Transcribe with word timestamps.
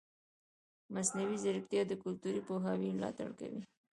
مصنوعي 0.93 1.37
ځیرکتیا 1.43 1.81
د 1.87 1.93
کلتوري 2.03 2.41
پوهاوي 2.47 2.89
ملاتړ 2.97 3.29
کوي. 3.39 3.61